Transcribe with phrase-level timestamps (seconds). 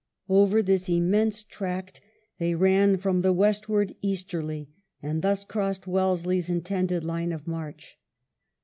[0.29, 2.01] Over this immense tract
[2.39, 7.99] they ran from the westward easterly, and thus crossed Wellesley's intended line of march.